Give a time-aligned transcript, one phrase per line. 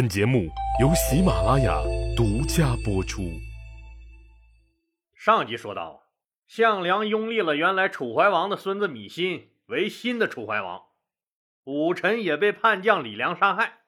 [0.00, 0.48] 本节目
[0.80, 1.78] 由喜马拉雅
[2.16, 3.38] 独家播出。
[5.14, 6.04] 上集说到，
[6.46, 10.84] 项梁拥立了原来楚怀王的孙子芈心为新的楚怀王，
[11.64, 13.80] 武臣也被叛将李良杀害。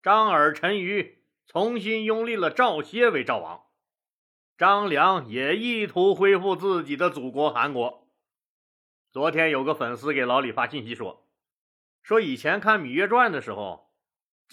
[0.00, 3.62] 张耳、陈余重新拥立了赵歇为赵王，
[4.56, 8.06] 张良也意图恢复自己的祖国韩国。
[9.10, 11.26] 昨天有个粉丝给老李发信息说，
[12.04, 13.83] 说以前看《芈月传》的时候，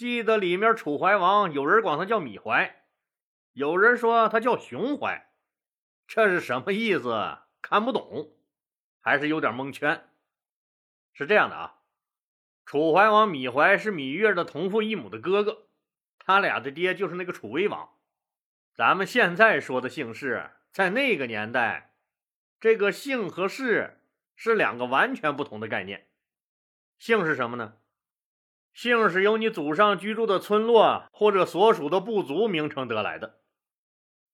[0.02, 2.82] 记得里面楚怀王有人管他叫芈怀，
[3.52, 5.30] 有人说他叫熊怀，
[6.08, 7.38] 这是什么意思？
[7.60, 8.32] 看不懂，
[9.00, 10.08] 还是有点蒙圈。
[11.12, 11.76] 是这样的啊。
[12.66, 15.68] 楚怀王芈怀是芈月的同父异母的哥哥，
[16.18, 17.88] 他俩的爹就是那个楚威王。
[18.74, 21.94] 咱们现在说的姓氏，在那个年代，
[22.58, 24.00] 这个姓和氏
[24.34, 26.08] 是两个完全不同的概念。
[26.98, 27.74] 姓是什么呢？
[28.72, 33.40] 姓是由你祖上居住的村落或者所属的部族名称得来的，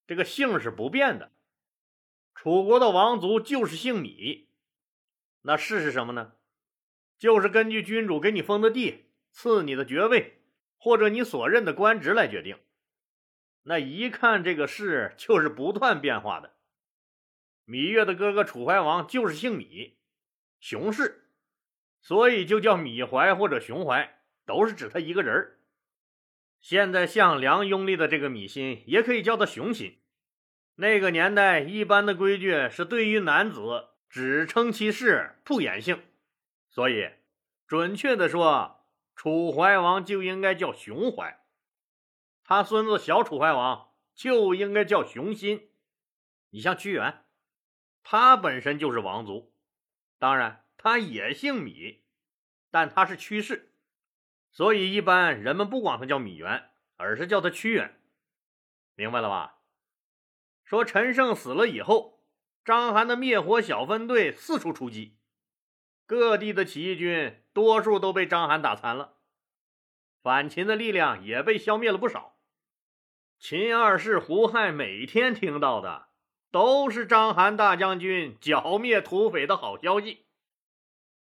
[0.06, 1.32] 这个姓是不变的。
[2.34, 4.46] 楚国的王族就是姓芈，
[5.42, 6.34] 那氏是什么呢？
[7.18, 10.40] 就是根据君主给你封的地、赐你的爵位，
[10.76, 12.56] 或者你所任的官职来决定。
[13.64, 16.54] 那一看这个氏就是不断变化的。
[17.66, 19.96] 芈月的哥哥楚怀王就是姓芈，
[20.60, 21.28] 熊氏，
[22.00, 24.17] 所以就叫芈怀或者熊怀，
[24.48, 25.58] 都是指他一个人儿。
[26.58, 30.00] 现在项梁拥立的这个芈心，也可以叫他熊心。
[30.76, 36.02] 那个年代一般的规矩是，对于男子只称其氏，不言姓。
[36.70, 37.10] 所以，
[37.66, 41.44] 准确的说，楚怀王就应该叫熊怀，
[42.42, 45.68] 他孙子小楚怀王就应该叫熊心。
[46.50, 47.22] 你像屈原，
[48.02, 49.52] 他本身就是王族，
[50.18, 51.98] 当然他也姓芈，
[52.70, 53.67] 但他是屈氏，
[54.50, 58.00] 所以一般人们不管他叫米原，而是叫他屈原。
[58.94, 59.58] 明白了吧？
[60.64, 62.20] 说陈胜死了以后，
[62.64, 65.16] 章邯的灭火小分队四处出击。
[66.04, 69.18] 各地的起义军多数都被章邯打残了，
[70.22, 72.38] 反秦的力量也被消灭了不少。
[73.38, 76.08] 秦二世胡亥每天听到的
[76.50, 80.26] 都是章邯大将军剿灭土匪的好消息，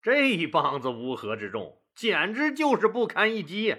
[0.00, 3.74] 这一帮子乌合之众简直就是不堪一击。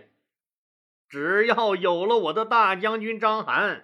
[1.08, 3.84] 只要有了我的大将军章邯，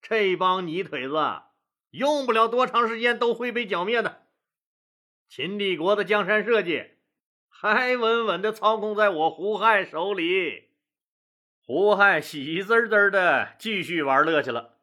[0.00, 1.42] 这帮泥腿子
[1.90, 4.22] 用不了多长时间都会被剿灭的。
[5.28, 6.98] 秦帝国的江山社稷
[7.48, 10.68] 还稳稳的操控在我胡亥手里，
[11.60, 14.78] 胡亥喜滋滋的继续玩乐去了。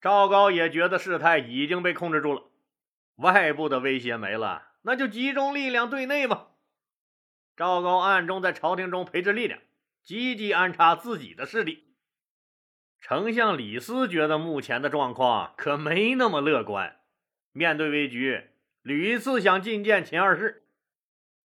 [0.00, 2.44] 赵高也觉得事态已经被控制住了，
[3.16, 6.48] 外部的威胁没了，那就集中力量对内吧。
[7.56, 9.58] 赵高暗中在朝廷中培植力量，
[10.02, 11.84] 积极安插自己的势力。
[13.00, 17.00] 丞相李斯觉得目前的状况可没那么乐观，
[17.52, 18.50] 面对危局。
[18.82, 20.66] 屡次想觐见秦二世，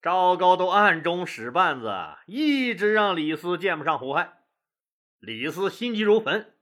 [0.01, 4.33] 赵高都暗中使绊子，一直让李斯见不上胡亥。
[5.19, 6.53] 李斯心急如焚。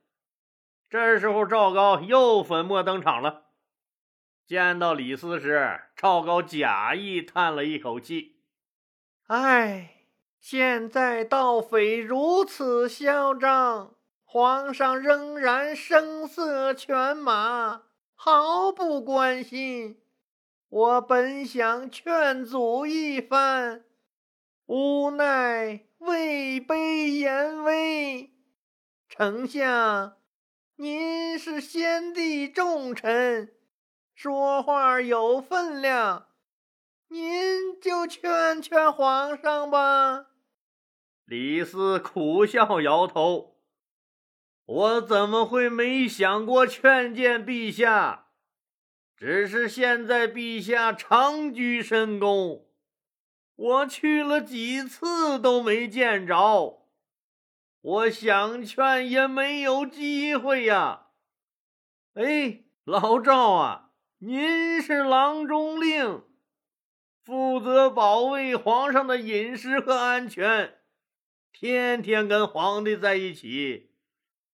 [0.90, 3.48] 这时候，赵高又粉墨登场了。
[4.46, 8.39] 见到李斯时，赵高假意叹了一口气
[9.30, 10.06] ：“唉，
[10.40, 17.84] 现在盗匪如此嚣张，皇上仍然声色犬马，
[18.16, 20.02] 毫不关心。”
[20.70, 23.84] 我本想劝阻一番，
[24.66, 28.32] 无奈位卑言微。
[29.08, 30.18] 丞相，
[30.76, 33.54] 您是先帝重臣，
[34.16, 36.29] 说话有分量，
[37.12, 40.28] 您就劝劝皇上吧。
[41.26, 43.58] 李斯苦笑摇头
[44.66, 48.28] ：“我怎么会没想过劝谏陛下？”
[49.18, 52.68] 只是现在陛下长居深宫，
[53.56, 56.86] 我去了几次都没见着，
[57.82, 61.08] 我想劝也没有机会呀。
[62.14, 66.24] 哎，老赵啊，您是郎中令，
[67.30, 70.80] 负责保卫皇上的饮食和安全，
[71.54, 73.92] 天天跟皇帝在一起，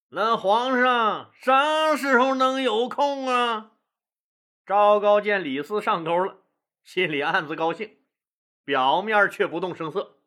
[0.10, 3.72] 那皇上啥时候能有空啊？
[4.66, 6.40] 赵高见李斯上钩了，
[6.84, 7.96] 心里暗自高兴，
[8.66, 10.18] 表面却不动声色。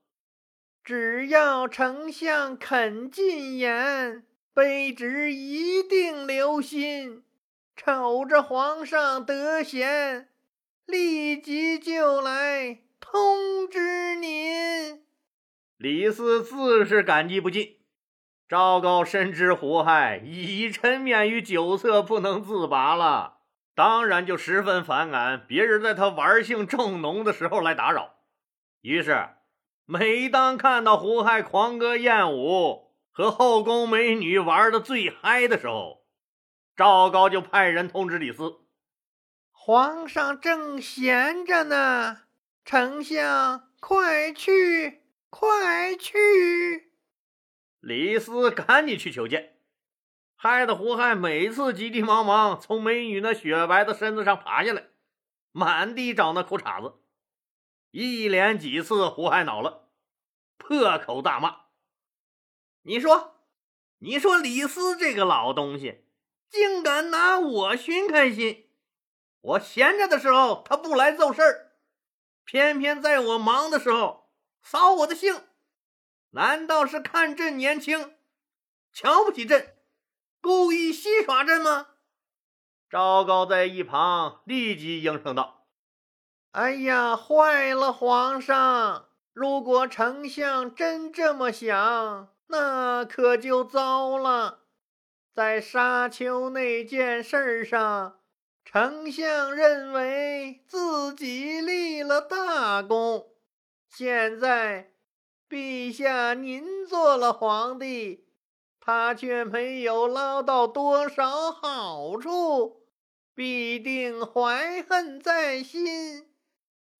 [0.82, 4.24] 只要丞相肯进言，
[4.54, 7.24] 卑职一定留心。
[7.76, 10.30] 瞅着皇上得闲，
[10.88, 15.02] 立即就来通知您。
[15.76, 17.76] 李斯自是感激不尽，
[18.48, 23.40] 赵高深知胡亥已沉湎于酒色不能自拔了，
[23.74, 28.14] 当然就十分反感别人在他玩性正浓的时候来打扰。
[28.80, 29.28] 于是，
[29.84, 36.06] 每当看到胡亥狂歌艳舞和后宫美女玩的最嗨的时候，
[36.74, 38.60] 赵高就派人通知李斯
[39.68, 42.22] ：“皇上正闲着呢，
[42.64, 46.90] 丞相快去，快去。”
[47.80, 49.58] 李斯赶紧去求见，
[50.36, 54.86] 害得胡亥每次急急忙忙从美女那雪白的身子上爬下来，
[55.52, 56.94] 满地找那裤衩子。
[57.90, 59.90] 一连几次，胡亥恼了，
[60.56, 61.64] 破口大骂
[62.84, 63.42] ：“你说，
[63.98, 66.06] 你说李斯这个老东西，
[66.48, 68.64] 竟敢拿我寻开心！
[69.40, 71.72] 我闲着的时候，他不来奏事儿，
[72.44, 74.30] 偏偏在我忙的时候
[74.62, 75.44] 扫我的兴。”
[76.32, 78.14] 难道是看朕年轻，
[78.92, 79.76] 瞧不起朕，
[80.42, 81.86] 故意戏耍朕吗？
[82.90, 85.66] 赵高在一旁立即应声道
[86.52, 89.08] ：“哎呀，坏了，皇上！
[89.32, 94.64] 如果丞相真这么想，那可就糟了。
[95.32, 98.20] 在沙丘那件事上，
[98.70, 103.32] 丞相认为自己立了大功，
[103.88, 104.92] 现在……”
[105.48, 108.26] 陛下，您做了皇帝，
[108.78, 112.82] 他却没有捞到多少好处，
[113.34, 116.30] 必定怀恨在心。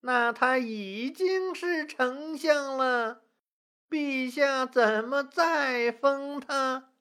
[0.00, 3.24] 那他已经是丞相了，
[3.90, 6.92] 陛下怎么再封他？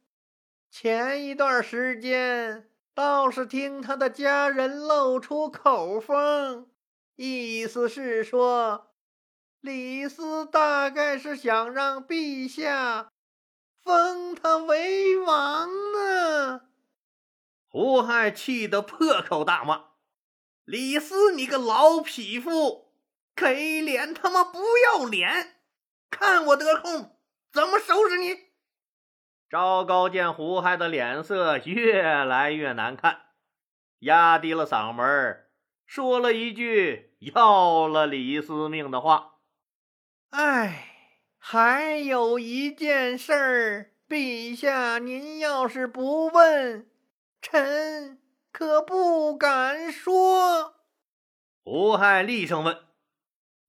[0.70, 2.67] 前一段时间
[2.98, 6.68] 倒是听他的家人露出口风，
[7.16, 8.96] 意思是说。
[9.62, 13.12] 李斯大概是想让陛下
[13.84, 16.62] 封他为王呢。
[17.68, 19.90] 胡亥气得破口大骂
[20.66, 22.96] ：“李斯，你个老匹夫，
[23.36, 25.62] 给脸他妈不要脸！
[26.10, 27.20] 看我得空
[27.52, 28.47] 怎么收拾你！”
[29.50, 33.22] 赵高见胡亥的脸色越来越难看，
[34.00, 35.46] 压低了嗓门
[35.86, 39.36] 说了一句要了李斯命的话。
[40.32, 46.90] 哎，还有一件事儿，陛下，您要是不问，
[47.42, 48.22] 臣
[48.52, 50.76] 可不敢说。
[51.64, 52.78] 胡亥厉声问：“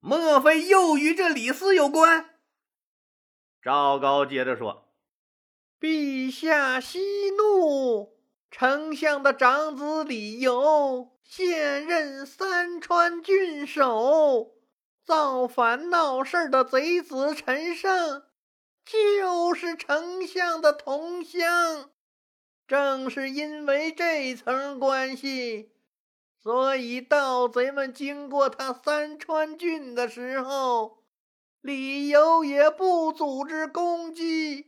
[0.01, 2.31] 莫非又与这李斯有关？”
[3.63, 4.88] 赵高接着说
[5.81, 8.17] ：“陛下息怒，
[8.51, 14.55] 丞相的长子李由现任三川郡守。”
[15.07, 18.25] 造反闹事的贼子陈胜，
[18.85, 21.91] 就是丞相的同乡。
[22.67, 25.73] 正是因为这层关系，
[26.43, 31.03] 所以盗贼们经过他三川郡的时候，
[31.63, 34.68] 李由也不组织攻击，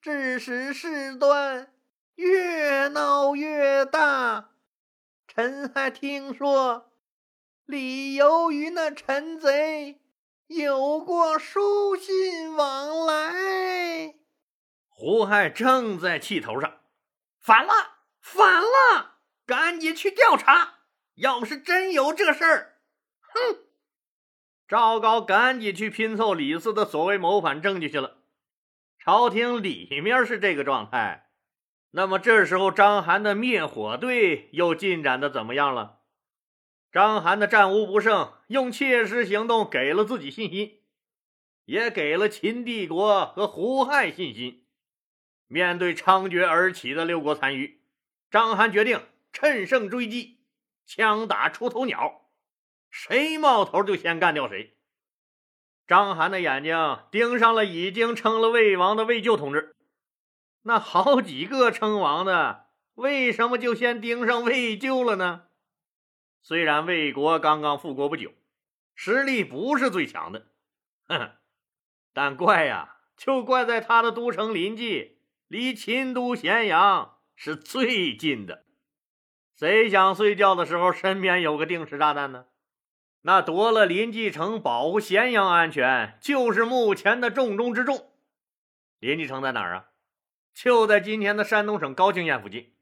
[0.00, 1.74] 致使事端
[2.14, 4.50] 越闹越大。
[5.26, 6.86] 臣还听说。
[7.66, 10.00] 李由与那陈贼
[10.48, 14.14] 有过书信往来。
[14.88, 16.80] 胡亥正在气头上，
[17.38, 17.72] 反了，
[18.20, 19.18] 反了！
[19.46, 20.80] 赶紧去调查。
[21.14, 22.80] 要是真有这事儿，
[23.20, 23.58] 哼！
[24.66, 28.19] 赵高赶紧去拼凑李斯的所谓谋反证据去了。
[29.02, 31.30] 朝廷里面是这个状态，
[31.92, 36.00] 那么这时候章邯的灭火队又进展的怎么样了？
[36.92, 40.82] 章邯的战无不胜，用切实行动给了自己信心，
[41.64, 44.66] 也给了秦帝国和胡亥信心。
[45.46, 47.80] 面对猖獗而起的六国残余，
[48.30, 49.00] 章邯决定
[49.32, 50.40] 趁胜追击，
[50.84, 52.28] 枪打出头鸟，
[52.90, 54.76] 谁冒头就先干掉谁。
[55.90, 59.74] 章邯的眼睛盯上了已经称了魏王的魏咎同志，
[60.62, 65.46] 那好几个称王的，为什么就先盯上魏咎了呢？
[66.42, 68.30] 虽然魏国刚刚复国不久，
[68.94, 70.46] 实力不是最强的，
[71.08, 71.32] 哼，
[72.14, 75.18] 但怪呀，就怪在他的都城临济，
[75.48, 78.64] 离秦都咸阳是最近的。
[79.56, 82.46] 谁想睡觉的时候身边有个定时炸弹呢？
[83.22, 88.10] 那夺了临济城，保护咸阳安全，就是目前的重中之重。
[88.98, 89.86] 临济城在哪儿啊？
[90.54, 92.72] 就在今天的山东省高青县附近。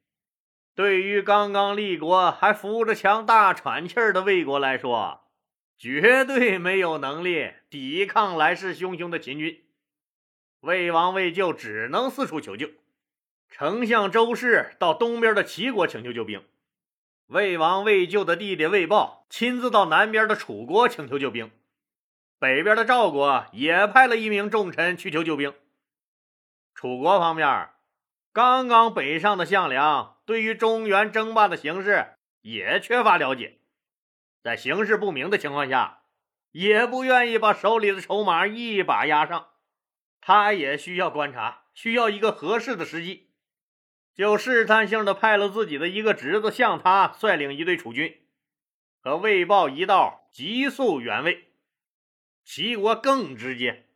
[0.74, 5.22] 对于刚刚立国还扶着墙大喘气儿的魏国来说，
[5.76, 9.64] 绝对没有能力抵抗来势汹汹的秦军。
[10.60, 12.70] 魏王魏咎只能四处求救。
[13.50, 16.44] 丞相周氏到东边的齐国请求救兵，
[17.28, 21.50] 魏王魏咎的弟弟魏豹亲自到南边的楚国请求救兵，
[22.38, 25.52] 北边的赵国也派了一名重臣去求救兵。
[26.74, 27.68] 楚国方面，
[28.32, 33.58] 刚刚北上的项梁对于中原争霸的形势也缺乏了解，
[34.42, 36.04] 在形势不明的情况下，
[36.52, 39.48] 也不愿意把手里的筹码一把压上，
[40.22, 43.27] 他也需要观察，需要一个合适的时机。
[44.18, 48.18] 就试探性的派了自己的一个侄子向他率领一队楚军，
[49.00, 51.52] 和魏豹一道急速援魏。
[52.44, 53.86] 齐国更直接，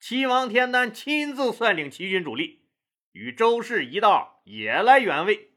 [0.00, 2.64] 齐王田丹亲自率领齐军主力，
[3.12, 5.52] 与周氏一道也来援魏。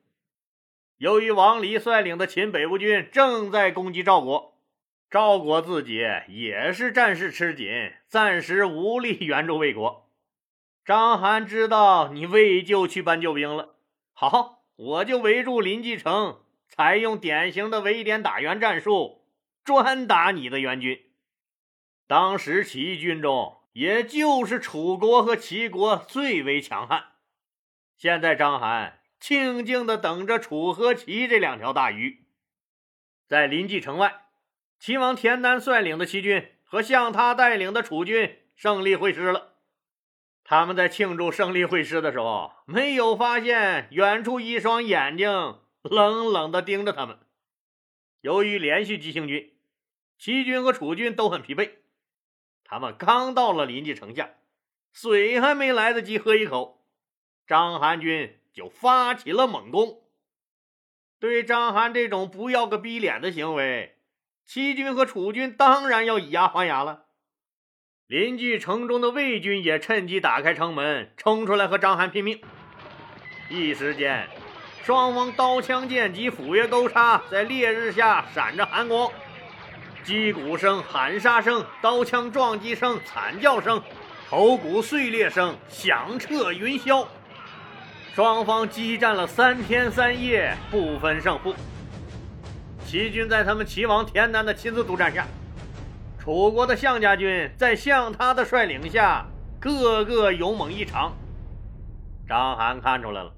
[0.97, 4.61] 由于王离率领的秦北部军正在攻击赵国，
[5.09, 7.67] 赵国自己也是战事吃紧，
[8.07, 10.07] 暂时无力援助魏国。
[10.85, 13.73] 章邯知道你魏就去搬救兵了。
[14.19, 19.27] 好，我就围住临济城，采用典型的围点打援战术，
[19.63, 21.11] 专打你的援军。
[22.07, 27.09] 当时起义军中，也就是楚国和齐国最为强悍。
[27.95, 32.25] 现在章邯静静的等着楚和齐这两条大鱼。
[33.27, 34.21] 在临济城外，
[34.79, 39.56] 齐王田丹率领的齐军和向他带领的楚军胜利会师了。
[40.49, 47.19] 他们在庆祝胜利会师的时候，没有发现远处一双眼睛冷冷地盯着他们。
[48.21, 49.53] 由于连续急行军，
[50.17, 51.71] 齐军和楚军都很疲惫。
[52.63, 54.29] 他们刚到了临济城下，
[54.93, 56.81] 水还没来得及喝一口，
[57.45, 60.01] 章邯军就发起了猛攻。
[61.19, 63.97] 对章邯这种不要个逼脸的行为，
[64.45, 67.06] 齐军和楚军当然要以牙还牙了。
[68.07, 72.39] 临济城中的魏军也趁机打开城门，冲出来和章邯拼命。
[73.49, 74.25] 一时间，
[74.85, 79.11] 双方刀枪剑戟、斧钺钩叉在烈日下闪着寒光，
[80.05, 83.83] 击鼓声、喊杀声、刀枪撞击声、惨叫声、
[84.29, 87.05] 头骨碎裂声响彻云霄。
[88.15, 91.53] 双方激战了三天三夜，不分胜负。
[92.85, 95.27] 齐军在他们齐王田丹的亲自督战下。
[96.27, 99.25] 楚国的项家军在项他的率领下，
[99.61, 101.15] 个个勇猛异常。
[102.27, 103.33] 章邯看出来了，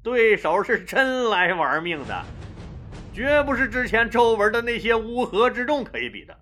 [0.00, 2.24] 对手是真来玩命的，
[3.12, 6.38] 绝不是之前周文的那些乌合之众可以比的。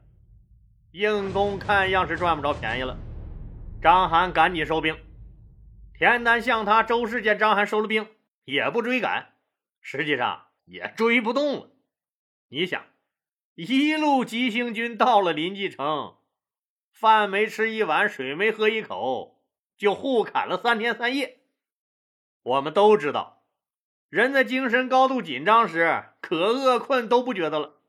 [0.90, 2.94] 硬攻看样是赚不着便宜了，
[3.80, 4.94] 章邯赶紧收兵。
[5.94, 8.06] 田丹、向他、周氏见章邯收了兵，
[8.44, 9.28] 也不追赶，
[9.80, 11.70] 实际上也追不动了。
[12.50, 12.82] 你想？
[13.54, 16.16] 一路急行军到了临济城，
[16.90, 19.44] 饭没吃一碗，水没喝一口，
[19.76, 21.40] 就互砍了三天三夜。
[22.42, 23.44] 我们都知道，
[24.08, 27.80] 人在精神高度紧张时，可饿困都不觉得了；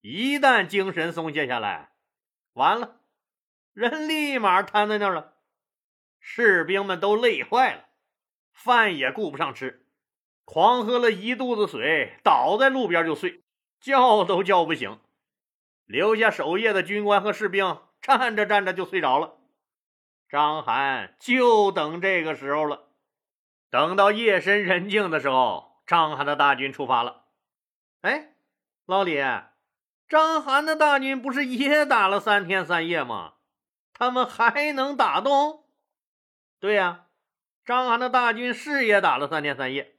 [0.00, 1.92] 一旦精神松懈下来，
[2.54, 3.00] 完了，
[3.72, 5.34] 人立马瘫在那儿了。
[6.18, 7.84] 士兵们都累坏了，
[8.52, 9.86] 饭也顾不上吃，
[10.44, 13.44] 狂喝了一肚子水，倒在路边就睡。
[13.80, 14.98] 叫都叫不醒，
[15.84, 19.38] 留下守夜的军官和士兵站着站着就睡着了。
[20.28, 22.88] 张邯就等这个时候了。
[23.70, 27.24] 等到夜深人静的时候，张邯的大军出发了。
[28.00, 28.34] 哎，
[28.86, 29.16] 老李，
[30.08, 33.34] 张邯的大军不是也打了三天三夜吗？
[33.92, 35.64] 他们还能打动？
[36.60, 37.06] 对呀，
[37.64, 39.96] 张邯的大军是也打了三天三夜，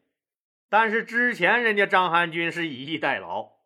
[0.70, 3.57] 但是之前人家章邯军是以逸待劳。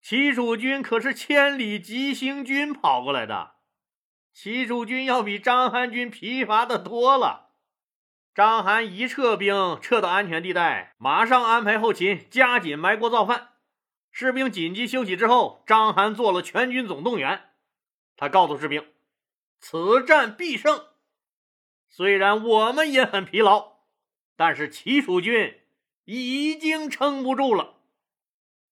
[0.00, 3.56] 齐楚军可是千里急行军跑过来的，
[4.32, 7.50] 齐楚军要比章邯军疲乏的多了。
[8.34, 13.48] 章邯一撤兵，撤到安全地带，马上安排后勤，加紧埋锅造饭。
[14.12, 17.50] 士兵紧急休息之后，章邯做了全军总动员。
[18.16, 18.86] 他告诉士兵
[19.60, 20.86] ：“此战必胜。
[21.88, 23.78] 虽然我们也很疲劳，
[24.36, 25.60] 但是齐楚军
[26.04, 27.74] 已经撑不住了。”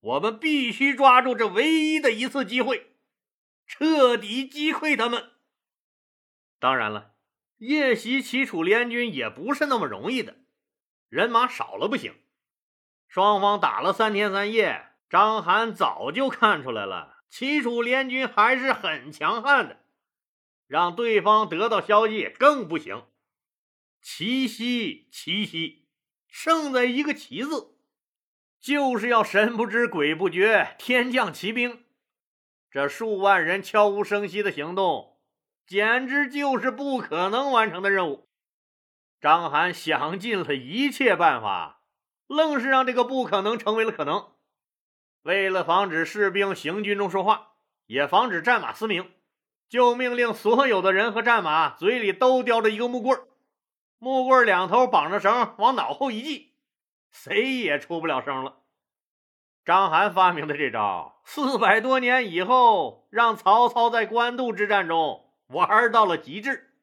[0.01, 2.93] 我们必须抓住这唯一的一次机会，
[3.67, 5.33] 彻底击溃他们。
[6.59, 7.15] 当然了，
[7.59, 10.37] 夜袭齐楚联军也不是那么容易的，
[11.09, 12.15] 人马少了不行。
[13.09, 19.85] 双方打了三天三夜，章邯早就看出来了，齐楚联军还是很强悍的，
[20.67, 23.07] 让对方得到消息更不行。
[24.01, 25.89] 齐西，齐西，
[26.29, 27.76] 胜在一个“齐”字。
[28.67, 31.85] 就是要神不知鬼不觉，天降奇兵。
[32.69, 35.21] 这数万人悄无声息的行动，
[35.65, 38.27] 简直就是不可能完成的任务。
[39.21, 41.83] 章邯想尽了一切办法，
[42.27, 44.33] 愣是让这个不可能成为了可能。
[45.23, 47.53] 为了防止士兵行军中说话，
[47.87, 49.13] 也防止战马嘶鸣，
[49.69, 53.17] 就命令所有的人和战马嘴里都叼着一个木棍
[54.01, 56.56] 木棍两头绑着绳，往脑后一系，
[57.19, 58.59] 谁也出不了声了。
[59.65, 66.75] 章邯发明的这招，四百多年以后，让曹操在官渡之战中玩到了极致，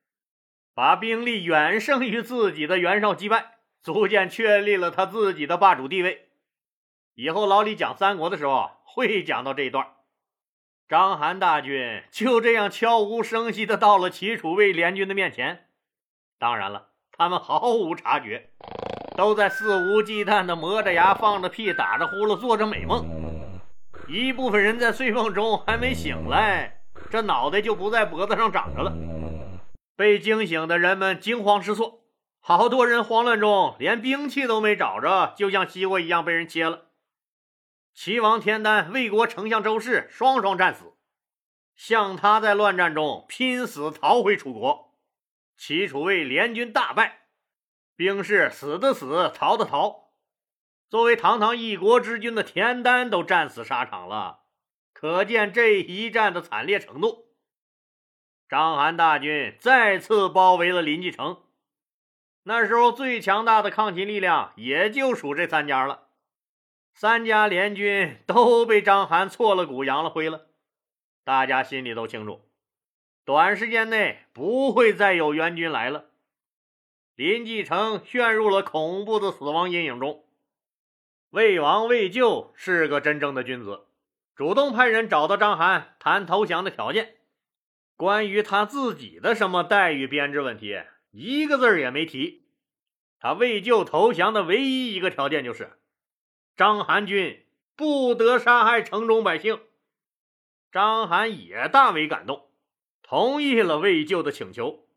[0.73, 6.29] 把兵力远胜于自己的袁绍击败，逐渐确立了他自己的霸主地位。
[7.13, 9.87] 以后老李讲三国的时候会讲到这一段。
[10.89, 15.69] 章邯大军就这样悄无声息的到了齐楚魏联军的面前，
[16.37, 18.49] 当然了，他们毫无察觉。
[19.15, 23.05] 都在肆无忌惮地磨着牙、放着屁、打着呼噜、做着美梦。
[24.07, 28.93] 一部分人在睡梦中还没醒来，这脑袋就不在脖子上长着了。
[29.95, 32.01] 被惊醒的人们惊慌失措，
[32.39, 36.87] 好多人慌乱中连兵器都没找着，就像西瓜一样被人切了。
[37.93, 40.93] 齐王田丹、魏国丞相周氏双双战死，
[41.75, 44.95] 像他在乱战中拼死逃回楚国，
[45.55, 47.22] 齐楚魏联军大败。
[47.95, 50.11] 兵士死的死，逃的逃。
[50.89, 54.41] 作为堂堂一国之君的田丹都战死沙场了，
[54.93, 57.29] 可见这一战的惨烈程度。
[58.47, 61.43] 章邯大军再次包围了临济城，
[62.43, 66.09] 那时候最强大的抗秦力量也就属这三家了。
[66.93, 70.47] 三家联军都被章邯挫了骨扬了灰了，
[71.23, 72.47] 大家心里都清楚，
[73.25, 76.11] 短时间内不会再有援军来了。
[77.15, 80.25] 林继承陷入了恐怖的死亡阴影中。
[81.29, 83.85] 魏王魏咎是个真正的君子，
[84.35, 87.15] 主动派人找到章邯谈投降的条件。
[87.95, 92.47] 关于他自己的什么待遇编制问题，一个字也没提。
[93.19, 95.77] 他魏咎投降的唯一一个条件就是，
[96.55, 97.45] 章邯军
[97.75, 99.61] 不得杀害城中百姓。
[100.71, 102.49] 章邯也大为感动，
[103.03, 104.87] 同意了魏咎的请求。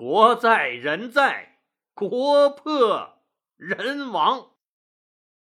[0.00, 1.58] 国在人在，
[1.92, 3.18] 国破
[3.58, 4.52] 人亡。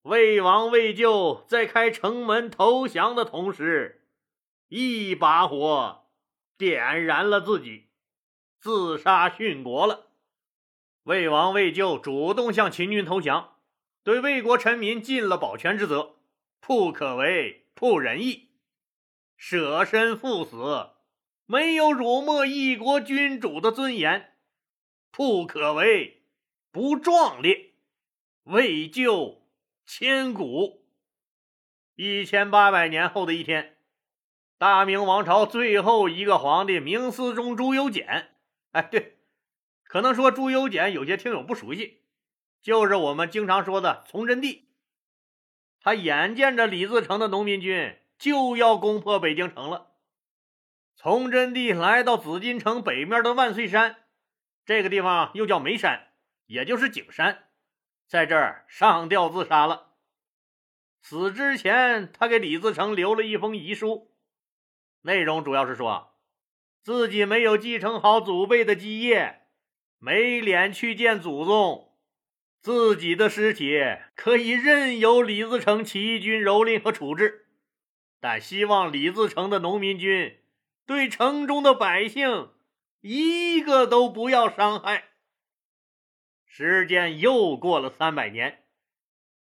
[0.00, 4.08] 魏王魏咎在开城门投降的同时，
[4.68, 6.06] 一把火
[6.56, 7.90] 点燃了自己，
[8.58, 10.06] 自杀殉国了。
[11.02, 13.58] 魏王魏咎主动向秦军投降，
[14.02, 16.14] 对魏国臣民尽了保全之责，
[16.60, 18.52] 不可为，不仁义，
[19.36, 20.92] 舍身赴死，
[21.44, 24.28] 没有辱没一国君主的尊严。
[25.12, 26.22] 不可为，
[26.70, 27.72] 不壮烈，
[28.44, 29.42] 为救
[29.84, 30.86] 千古。
[31.96, 33.76] 一千八百年后的一天，
[34.56, 38.34] 大明王朝最后一个皇帝明思宗朱由检，
[38.70, 39.18] 哎，对，
[39.84, 42.02] 可能说朱由检有些听友不熟悉，
[42.62, 44.68] 就是我们经常说的崇祯帝。
[45.80, 49.92] 他眼见着李自成的农民军就要攻破北京城了，
[50.94, 53.96] 崇祯帝来到紫禁城北面的万岁山。
[54.64, 56.08] 这个地方又叫眉山，
[56.46, 57.48] 也就是景山，
[58.06, 59.94] 在这儿上吊自杀了。
[61.02, 64.14] 死之前，他给李自成留了一封遗书，
[65.02, 66.14] 内容主要是说
[66.82, 69.46] 自己没有继承好祖辈的基业，
[69.98, 71.94] 没脸去见祖宗，
[72.60, 73.80] 自己的尸体
[74.14, 77.46] 可以任由李自成起义军蹂躏和处置，
[78.20, 80.38] 但希望李自成的农民军
[80.86, 82.50] 对城中的百姓。
[83.00, 85.04] 一个都不要伤害。
[86.44, 88.64] 时间又过了三百年，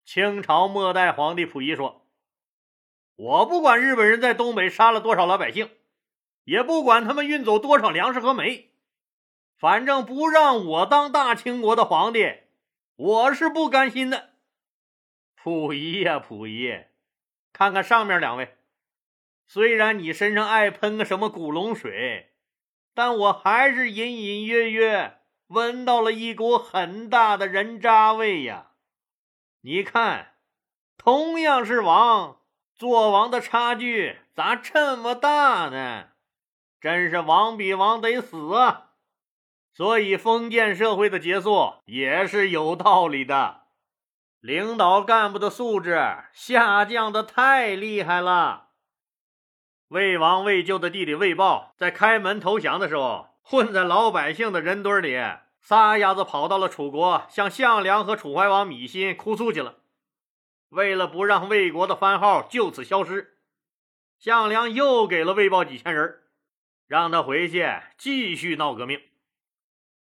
[0.05, 2.09] 清朝末代皇帝溥仪说
[3.17, 5.71] ：“我不管日本人在东北杀了多少老百姓，
[6.45, 8.71] 也不管他们运走多少粮食和煤，
[9.59, 12.35] 反正不让我当大清国的皇帝，
[12.97, 14.31] 我是不甘心的。”
[15.37, 16.85] 溥仪呀，溥仪，
[17.53, 18.57] 看看上面两位，
[19.47, 22.32] 虽然你身上爱喷个什么古龙水。
[22.95, 28.73] 但我还是隐隐约约闻到了一股很大的人渣味呀！
[29.63, 30.35] 你看，
[30.97, 32.39] 同样是王，
[32.75, 36.09] 做王的差距咋这么大呢？
[36.81, 38.91] 真是王比王得死啊！
[39.73, 43.63] 所以封建社会的结束也是有道理的，
[44.41, 45.97] 领导干部的素质
[46.33, 48.72] 下降的太厉害了。
[49.93, 55.19] 魏王魏咎的弟弟魏豹在开门投降的时候，混在老百姓的人堆里，
[55.61, 59.81] 撒丫子跑到了楚国，向项梁和楚怀王芈心哭诉去了。
[60.71, 63.37] 为了不让魏国的番号就此消失，
[64.17, 66.21] 项梁又给了魏豹几千人，
[66.87, 68.99] 让他回去继续闹革命。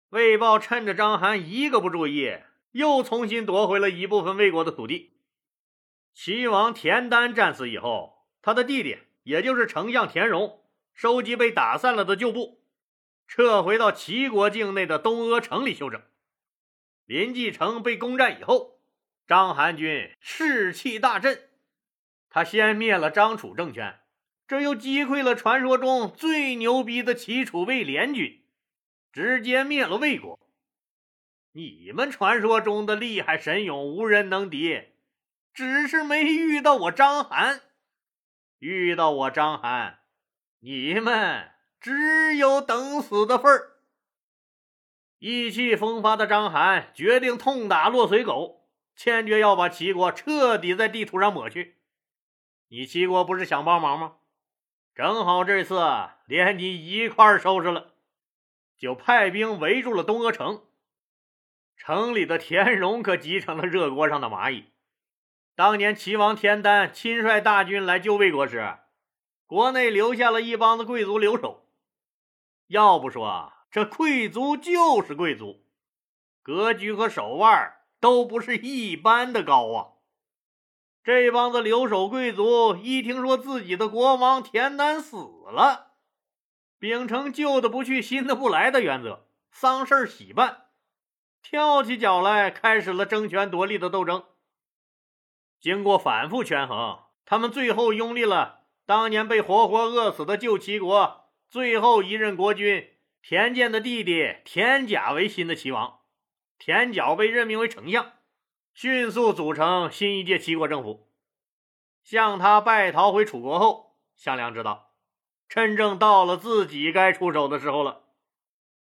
[0.08, 2.38] 魏豹趁着章邯一个不注意，
[2.70, 5.18] 又重新夺回了一部分魏国的土地。
[6.14, 12.62] 齐王田丹战死以后，他的弟弟，也就是丞相田荣，收集被打散了的旧部，
[13.26, 16.00] 撤回到齐国境内的东阿城里休整。
[17.04, 18.80] 临济城被攻占以后，
[19.26, 21.50] 章邯军士气大振，
[22.30, 24.00] 他先灭了张楚政权，
[24.46, 28.42] 这又击溃了传说中最牛逼的齐楚魏联军。
[29.12, 30.40] 直接灭了魏国。
[31.52, 34.82] 你们传说中的厉害神勇无人能敌，
[35.52, 37.60] 只是没遇到我章邯。
[38.64, 39.96] 遇到我张邯，
[40.60, 43.72] 你们只有等死的份儿。
[45.18, 51.76] 意气风发的张邯决定痛打落水狗，坚决要把齐国彻底在地图上抹去。
[52.68, 54.16] 你齐国不是想帮忙吗？
[54.94, 55.78] 正好这次
[56.24, 57.92] 连你一块收拾了。
[58.78, 60.64] 就派兵围住了东阿城，
[61.76, 64.64] 城里的田荣可急成了热锅上的蚂蚁。
[65.56, 68.76] 当年齐王田丹亲率大军来救魏国时，
[69.46, 71.68] 国内留下了一帮子贵族留守。
[72.66, 75.64] 要不说这贵族就是贵族，
[76.42, 79.94] 格局和手腕都不是一般的高啊！
[81.04, 85.92] 这帮子留守贵族一听说自己的国王田丹死了。
[86.80, 90.64] 秉承旧的不去，新的不来的原则，丧事喜办，
[91.42, 94.24] 跳起脚来，开始了争权夺利的斗争。
[95.64, 102.90] 经过反复权衡，他们最后拥立了当年被活活饿死的旧齐国最后一任国君
[103.22, 106.00] 田健的弟弟田甲为新的齐王。
[106.58, 108.12] 田角被任命为丞相，
[108.74, 111.08] 迅速组成新一届齐国政府。
[112.02, 114.90] 向他败逃回楚国后，项梁知道。
[115.48, 118.02] 真正到了自己该出手的时候了。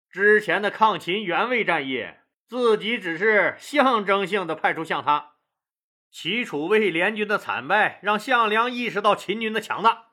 [0.09, 2.09] 之前的抗秦援魏战役，
[2.45, 5.36] 自己只是象征性的派出向他。
[6.09, 10.05] 齐楚魏联军的惨败，让项梁意识到秦军的强大。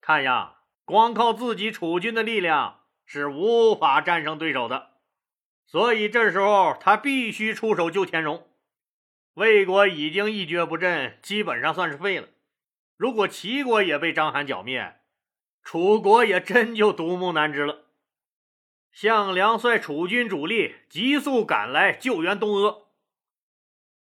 [0.00, 4.92] 看呀，光靠自己楚军的力量是无法战胜对手的。
[5.66, 8.46] 所以这时候他必须出手救田荣。
[9.34, 12.28] 魏国已经一蹶不振，基本上算是废了。
[12.96, 15.00] 如果齐国也被章邯剿灭，
[15.62, 17.86] 楚国也真就独木难支了。
[18.92, 22.83] 项梁率楚军主力急速赶来救援东阿。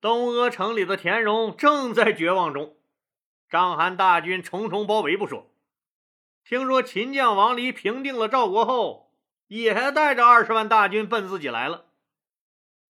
[0.03, 2.77] 东阿城里的田荣正在绝望中，
[3.49, 5.55] 章邯大军重重包围不说，
[6.43, 9.15] 听说秦将王离平定了赵国后，
[9.47, 11.85] 也带着二十万大军奔自己来了。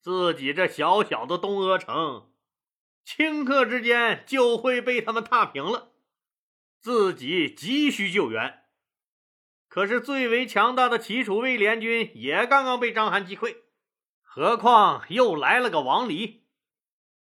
[0.01, 2.31] 自己这小小的东阿城，
[3.05, 5.91] 顷刻之间就会被他们踏平了，
[6.81, 8.63] 自己急需救援。
[9.69, 13.59] 可是最为强大的齐楚魏联军也刚刚被章邯击溃，
[14.23, 16.42] 何况又来了个王离，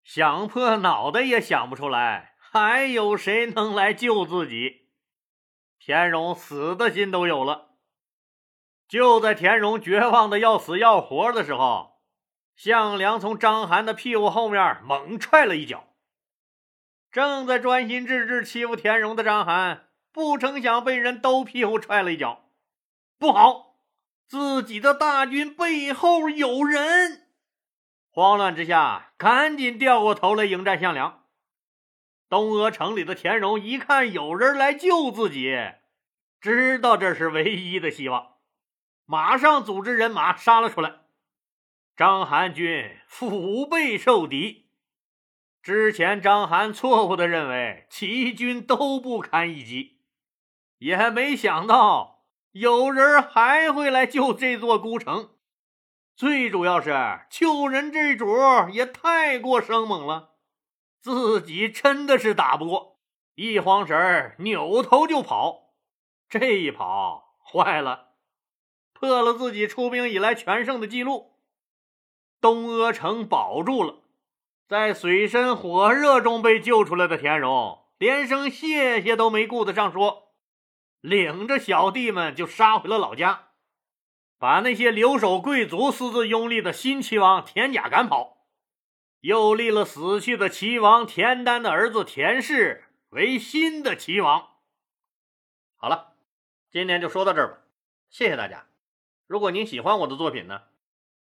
[0.08, 4.88] 想破脑袋也想不出来还有谁能来救自己。
[5.78, 7.72] 田荣死的心都有了。
[8.88, 12.00] 就在田荣绝望的要死要活的时候，
[12.56, 15.84] 项梁从章邯的屁股后面猛踹了一脚。
[17.12, 19.80] 正在专心致志欺负田荣的章邯。
[20.10, 22.46] 不成想被人兜屁股踹了一脚，
[23.18, 23.76] 不好！
[24.26, 27.27] 自己的大军背后有人，
[28.18, 31.22] 慌乱之下，赶紧掉过头来迎战项梁。
[32.28, 35.56] 东阿城里的田荣一看有人来救自己，
[36.40, 38.38] 知道这是唯一的希望，
[39.04, 40.96] 马上组织人马杀了出来。
[41.94, 44.66] 章邯军腹背受敌，
[45.62, 50.00] 之前章邯错误的认为齐军都不堪一击。
[50.78, 55.30] 也没想到有人还会来救这座孤城，
[56.18, 58.26] 最主要是救人这主
[58.72, 60.30] 也太过生猛了，
[61.00, 62.98] 自己真的是打不过，
[63.36, 65.74] 一慌神扭头就跑，
[66.28, 68.14] 这一跑坏了，
[68.92, 71.36] 破了自己出兵以来全胜的记录。
[72.40, 74.00] 东阿城保住了，
[74.66, 80.32] 在水深火热中被救出来的田荣，连声谢谢都没顾得上说。
[81.00, 83.47] 领着小弟们就杀回了老家，
[84.38, 88.46] 把那些留守贵族私自拥立的新齐王田甲赶跑，
[89.20, 94.50] 又立了死去的齐王田丹的儿子田氏为新的齐王。
[95.76, 96.14] 好了，
[96.70, 97.58] 今天就说到这儿吧，
[98.08, 98.68] 谢谢大家。
[99.26, 100.62] 如果您喜欢我的作品呢，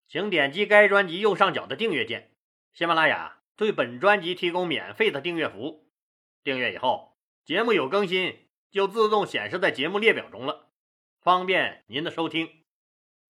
[0.08, 2.32] 请点击该专辑右上角的订阅键。
[2.74, 5.90] 喜马拉雅对本专辑提供免费的订阅服务，
[6.44, 8.46] 订阅以后节目有更新。
[8.70, 10.68] 就自动显示在节目列表中了，
[11.22, 12.67] 方便您的收听。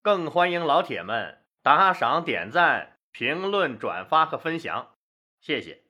[0.07, 4.91] 更欢迎老铁们打赏、点赞、评论、转发和分享，
[5.41, 5.86] 谢谢。